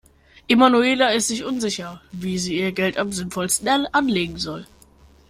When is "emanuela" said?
0.49-1.09